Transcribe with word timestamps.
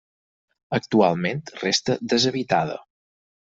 Actualment 0.77 1.45
resta 1.67 1.99
deshabitada. 2.15 2.83